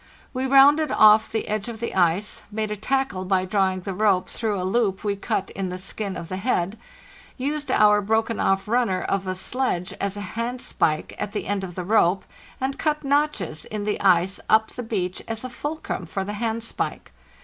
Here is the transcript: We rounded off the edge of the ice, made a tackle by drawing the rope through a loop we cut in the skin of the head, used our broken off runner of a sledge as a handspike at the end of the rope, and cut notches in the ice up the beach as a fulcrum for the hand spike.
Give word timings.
We 0.33 0.47
rounded 0.47 0.89
off 0.89 1.31
the 1.31 1.47
edge 1.47 1.67
of 1.69 1.79
the 1.79 1.93
ice, 1.93 2.41
made 2.51 2.71
a 2.71 2.75
tackle 2.75 3.23
by 3.23 3.45
drawing 3.45 3.81
the 3.81 3.93
rope 3.93 4.29
through 4.29 4.59
a 4.59 4.65
loop 4.65 5.03
we 5.03 5.15
cut 5.15 5.51
in 5.51 5.69
the 5.69 5.77
skin 5.77 6.17
of 6.17 6.27
the 6.27 6.37
head, 6.37 6.79
used 7.37 7.69
our 7.69 8.01
broken 8.01 8.39
off 8.39 8.67
runner 8.67 9.03
of 9.03 9.27
a 9.27 9.35
sledge 9.35 9.93
as 10.01 10.17
a 10.17 10.21
handspike 10.33 11.13
at 11.19 11.33
the 11.33 11.45
end 11.45 11.63
of 11.63 11.75
the 11.75 11.83
rope, 11.85 12.23
and 12.59 12.79
cut 12.79 13.03
notches 13.03 13.63
in 13.65 13.83
the 13.83 14.01
ice 14.01 14.39
up 14.49 14.71
the 14.71 14.81
beach 14.81 15.21
as 15.27 15.43
a 15.43 15.51
fulcrum 15.51 16.07
for 16.07 16.23
the 16.23 16.33
hand 16.33 16.63
spike. 16.63 17.11